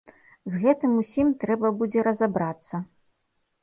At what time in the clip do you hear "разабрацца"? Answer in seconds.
2.11-2.85